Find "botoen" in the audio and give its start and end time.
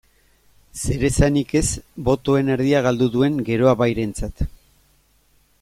2.09-2.51